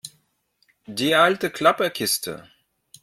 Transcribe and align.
Die 0.87 1.13
alte 1.13 1.51
Klapperkiste? 1.51 2.49